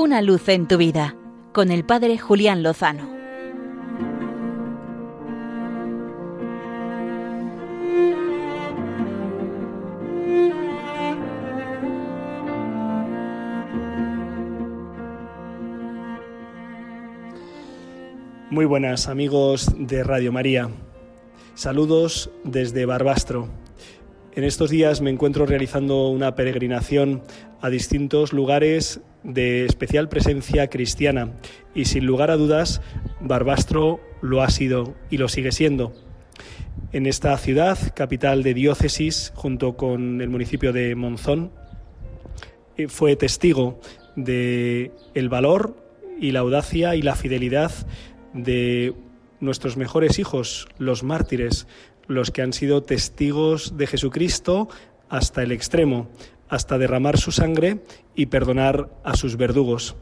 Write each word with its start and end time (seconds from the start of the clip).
Una 0.00 0.22
luz 0.22 0.48
en 0.48 0.68
tu 0.68 0.76
vida 0.76 1.16
con 1.52 1.72
el 1.72 1.84
Padre 1.84 2.18
Julián 2.18 2.62
Lozano. 2.62 3.10
Muy 18.50 18.66
buenas 18.66 19.08
amigos 19.08 19.74
de 19.76 20.04
Radio 20.04 20.30
María. 20.30 20.68
Saludos 21.56 22.30
desde 22.44 22.86
Barbastro. 22.86 23.48
En 24.38 24.44
estos 24.44 24.70
días 24.70 25.00
me 25.00 25.10
encuentro 25.10 25.46
realizando 25.46 26.10
una 26.10 26.36
peregrinación 26.36 27.22
a 27.60 27.70
distintos 27.70 28.32
lugares 28.32 29.00
de 29.22 29.64
especial 29.64 30.08
presencia 30.08 30.68
cristiana 30.68 31.32
y 31.74 31.86
sin 31.86 32.06
lugar 32.06 32.30
a 32.30 32.36
dudas 32.36 32.80
Barbastro 33.20 34.00
lo 34.22 34.42
ha 34.42 34.50
sido 34.50 34.94
y 35.10 35.18
lo 35.18 35.28
sigue 35.28 35.52
siendo. 35.52 35.92
En 36.92 37.06
esta 37.06 37.36
ciudad, 37.36 37.78
capital 37.94 38.42
de 38.42 38.54
diócesis, 38.54 39.32
junto 39.34 39.76
con 39.76 40.20
el 40.20 40.30
municipio 40.30 40.72
de 40.72 40.94
Monzón, 40.94 41.52
eh, 42.76 42.88
fue 42.88 43.16
testigo 43.16 43.80
de 44.16 44.92
el 45.14 45.28
valor 45.28 45.76
y 46.20 46.30
la 46.30 46.40
audacia 46.40 46.94
y 46.94 47.02
la 47.02 47.14
fidelidad 47.14 47.72
de 48.32 48.94
nuestros 49.40 49.76
mejores 49.76 50.18
hijos, 50.18 50.68
los 50.78 51.02
mártires, 51.02 51.66
los 52.06 52.30
que 52.30 52.42
han 52.42 52.52
sido 52.52 52.82
testigos 52.82 53.76
de 53.76 53.86
Jesucristo 53.86 54.68
hasta 55.08 55.42
el 55.42 55.52
extremo, 55.52 56.08
hasta 56.48 56.78
derramar 56.78 57.18
su 57.18 57.32
sangre 57.32 57.80
y 58.14 58.26
perdonar 58.26 58.90
a 59.04 59.16
sus 59.16 59.36
verdugos. 59.36 59.96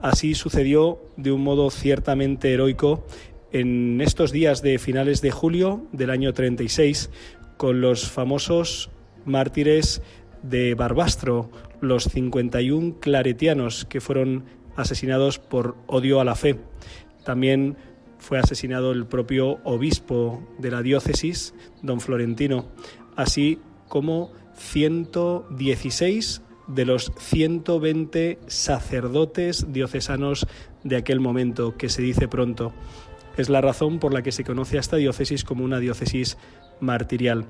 Así 0.00 0.34
sucedió 0.34 1.00
de 1.16 1.32
un 1.32 1.42
modo 1.42 1.70
ciertamente 1.70 2.52
heroico 2.52 3.06
en 3.52 4.00
estos 4.00 4.30
días 4.32 4.62
de 4.62 4.78
finales 4.78 5.20
de 5.20 5.30
julio 5.30 5.86
del 5.92 6.10
año 6.10 6.32
36 6.32 7.10
con 7.56 7.80
los 7.80 8.08
famosos 8.10 8.90
mártires 9.24 10.02
de 10.42 10.74
Barbastro, 10.74 11.50
los 11.80 12.04
51 12.04 13.00
claretianos 13.00 13.84
que 13.84 14.00
fueron 14.00 14.44
asesinados 14.76 15.38
por 15.38 15.76
odio 15.86 16.20
a 16.20 16.24
la 16.24 16.34
fe. 16.34 16.58
También 17.24 17.76
fue 18.18 18.38
asesinado 18.38 18.92
el 18.92 19.06
propio 19.06 19.58
obispo 19.64 20.42
de 20.58 20.70
la 20.70 20.82
diócesis, 20.82 21.54
don 21.82 22.00
Florentino, 22.00 22.68
así 23.16 23.58
como 23.88 24.30
116 24.56 26.42
de 26.66 26.84
los 26.84 27.12
120 27.18 28.38
sacerdotes 28.46 29.72
diocesanos 29.72 30.46
de 30.84 30.96
aquel 30.96 31.20
momento, 31.20 31.76
que 31.76 31.88
se 31.88 32.02
dice 32.02 32.28
pronto. 32.28 32.72
Es 33.36 33.48
la 33.48 33.60
razón 33.60 33.98
por 33.98 34.12
la 34.12 34.22
que 34.22 34.32
se 34.32 34.44
conoce 34.44 34.76
a 34.76 34.80
esta 34.80 34.96
diócesis 34.96 35.44
como 35.44 35.64
una 35.64 35.78
diócesis 35.78 36.36
martirial. 36.80 37.46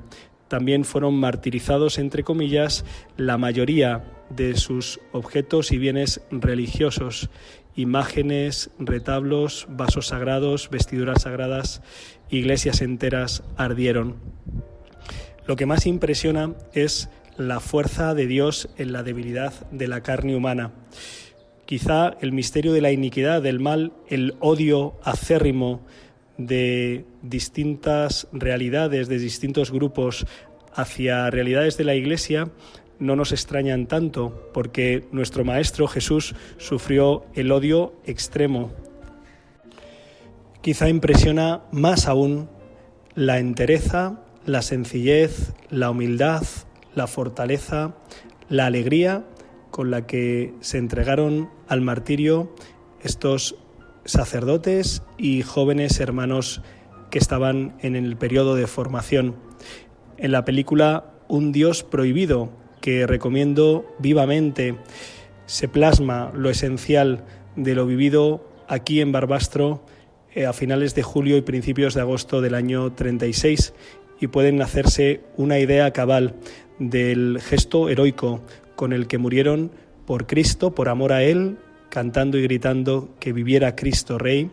También 0.49 0.85
fueron 0.85 1.15
martirizados, 1.15 1.99
entre 1.99 2.25
comillas, 2.25 2.85
la 3.17 3.37
mayoría 3.37 4.05
de 4.31 4.57
sus 4.57 5.01
objetos 5.13 5.73
y 5.73 5.79
bienes 5.79 6.23
religiosos 6.31 7.31
imágenes, 7.79 8.71
retablos, 8.81 9.67
vasos 9.71 10.09
sagrados, 10.09 10.69
vestiduras 10.69 11.23
sagradas, 11.23 11.81
iglesias 12.29 12.83
enteras 12.83 13.45
ardieron. 13.57 14.17
Lo 15.49 15.57
que 15.57 15.65
más 15.65 15.87
impresiona 15.87 16.53
es 16.75 17.09
la 17.39 17.59
fuerza 17.61 18.13
de 18.13 18.27
Dios 18.27 18.69
en 18.77 18.93
la 18.93 19.03
debilidad 19.03 19.55
de 19.71 19.89
la 19.89 20.03
carne 20.03 20.37
humana. 20.37 20.73
Quizá 21.65 22.19
el 22.21 22.33
misterio 22.33 22.75
de 22.75 22.83
la 22.83 22.93
iniquidad, 22.93 23.41
del 23.41 23.59
mal, 23.59 23.95
el 24.09 24.35
odio 24.41 25.01
acérrimo 25.03 25.81
de 26.37 27.07
distintas 27.23 28.29
realidades, 28.31 29.09
de 29.09 29.19
distintos 29.19 29.73
grupos 29.73 30.27
hacia 30.75 31.31
realidades 31.31 31.79
de 31.79 31.85
la 31.85 31.95
Iglesia, 31.95 32.51
no 32.99 33.17
nos 33.17 33.33
extrañan 33.33 33.87
tanto, 33.87 34.51
porque 34.53 35.07
nuestro 35.13 35.47
Maestro 35.47 35.89
Jesús 35.89 36.35
sufrió 36.59 37.25
el 37.35 37.53
odio 37.53 37.95
extremo. 38.05 38.71
Quizá 40.61 40.91
impresiona 40.91 41.63
más 41.73 42.07
aún 42.07 42.51
la 43.15 43.39
entereza, 43.39 44.21
la 44.49 44.63
sencillez, 44.63 45.53
la 45.69 45.91
humildad, 45.91 46.43
la 46.95 47.07
fortaleza, 47.07 47.95
la 48.49 48.67
alegría 48.67 49.25
con 49.71 49.91
la 49.91 50.07
que 50.07 50.55
se 50.61 50.79
entregaron 50.79 51.51
al 51.69 51.83
martirio 51.83 52.55
estos 53.03 53.57
sacerdotes 54.07 55.03
y 55.19 55.43
jóvenes 55.43 56.01
hermanos 56.01 56.63
que 57.11 57.19
estaban 57.19 57.77
en 57.81 57.95
el 57.95 58.17
periodo 58.17 58.55
de 58.55 58.67
formación. 58.67 59.37
En 60.17 60.33
la 60.33 60.45
película 60.45 61.13
Un 61.29 61.53
Dios 61.53 61.83
prohibido, 61.83 62.51
que 62.81 63.07
recomiendo 63.07 63.95
vivamente. 63.99 64.77
Se 65.45 65.69
plasma 65.69 66.33
lo 66.35 66.49
esencial 66.49 67.23
de 67.55 67.75
lo 67.75 67.85
vivido 67.85 68.49
aquí 68.67 69.03
en 69.03 69.13
Barbastro 69.13 69.85
eh, 70.35 70.47
a 70.47 70.55
finales 70.55 70.95
de 70.95 71.03
julio 71.03 71.37
y 71.37 71.43
principios 71.43 71.93
de 71.93 72.01
agosto 72.01 72.41
del 72.41 72.55
año 72.55 72.93
36 72.93 73.75
y 74.21 74.29
pueden 74.29 74.63
hacerse 74.63 75.21
una 75.37 75.59
idea 75.59 75.93
cabal 75.93 76.35
del 76.79 77.41
gesto 77.41 77.89
heroico 77.89 78.43
con 78.77 78.93
el 78.93 79.07
que 79.07 79.19
murieron 79.19 79.71
por 80.07 80.27
Cristo, 80.27 80.75
por 80.75 80.89
amor 80.89 81.13
a 81.13 81.23
Él, 81.23 81.59
cantando 81.89 82.39
y 82.39 82.43
gritando 82.43 83.09
que 83.21 83.33
viviera 83.33 83.77
Cristo 83.77 84.19
Rey, 84.19 84.51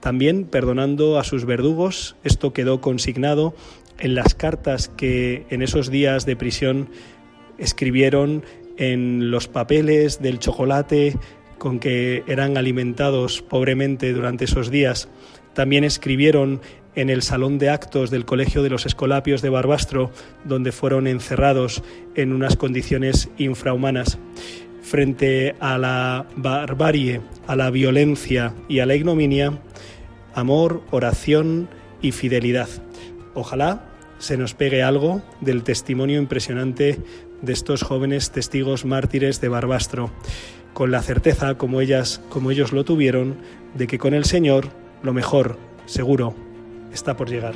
también 0.00 0.44
perdonando 0.44 1.18
a 1.18 1.24
sus 1.24 1.44
verdugos. 1.44 2.16
Esto 2.24 2.52
quedó 2.52 2.80
consignado 2.80 3.54
en 3.98 4.14
las 4.14 4.34
cartas 4.34 4.88
que 4.88 5.46
en 5.50 5.62
esos 5.62 5.90
días 5.90 6.26
de 6.26 6.36
prisión 6.36 6.88
escribieron 7.58 8.44
en 8.76 9.30
los 9.30 9.48
papeles 9.48 10.20
del 10.20 10.38
chocolate 10.38 11.16
con 11.58 11.78
que 11.78 12.24
eran 12.26 12.56
alimentados 12.56 13.42
pobremente 13.42 14.12
durante 14.12 14.46
esos 14.46 14.70
días. 14.70 15.08
También 15.54 15.84
escribieron 15.84 16.60
en 16.94 17.10
el 17.10 17.22
salón 17.22 17.58
de 17.58 17.70
actos 17.70 18.10
del 18.10 18.24
Colegio 18.24 18.62
de 18.62 18.70
los 18.70 18.86
Escolapios 18.86 19.42
de 19.42 19.48
Barbastro, 19.48 20.10
donde 20.44 20.72
fueron 20.72 21.06
encerrados 21.06 21.82
en 22.14 22.32
unas 22.32 22.56
condiciones 22.56 23.28
infrahumanas. 23.38 24.18
Frente 24.82 25.54
a 25.60 25.78
la 25.78 26.26
barbarie, 26.36 27.20
a 27.46 27.56
la 27.56 27.70
violencia 27.70 28.54
y 28.68 28.80
a 28.80 28.86
la 28.86 28.94
ignominia, 28.94 29.58
amor, 30.34 30.82
oración 30.90 31.68
y 32.00 32.12
fidelidad. 32.12 32.68
Ojalá 33.34 33.88
se 34.18 34.36
nos 34.36 34.54
pegue 34.54 34.82
algo 34.82 35.22
del 35.40 35.62
testimonio 35.62 36.18
impresionante 36.18 37.00
de 37.40 37.52
estos 37.52 37.82
jóvenes 37.82 38.30
testigos 38.30 38.84
mártires 38.84 39.40
de 39.40 39.48
Barbastro, 39.48 40.10
con 40.74 40.90
la 40.90 41.02
certeza, 41.02 41.56
como 41.58 41.80
ellas, 41.80 42.20
como 42.28 42.50
ellos 42.50 42.72
lo 42.72 42.84
tuvieron, 42.84 43.36
de 43.74 43.86
que 43.86 43.98
con 43.98 44.14
el 44.14 44.24
Señor 44.24 44.68
lo 45.02 45.12
mejor, 45.12 45.58
seguro, 45.86 46.34
está 46.92 47.16
por 47.16 47.28
llegar. 47.28 47.54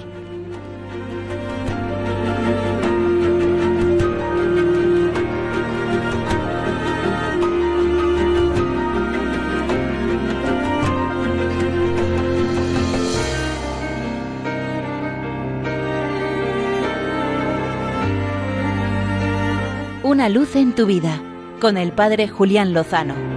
Una 20.02 20.28
luz 20.28 20.56
en 20.56 20.74
tu 20.74 20.86
vida 20.86 21.20
con 21.60 21.76
el 21.76 21.92
Padre 21.92 22.28
Julián 22.28 22.72
Lozano. 22.72 23.35